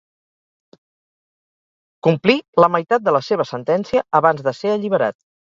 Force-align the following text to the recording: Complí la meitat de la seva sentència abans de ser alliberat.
Complí 2.09 2.37
la 2.65 2.71
meitat 2.77 3.07
de 3.09 3.15
la 3.19 3.23
seva 3.31 3.49
sentència 3.53 4.05
abans 4.23 4.45
de 4.49 4.59
ser 4.63 4.77
alliberat. 4.79 5.21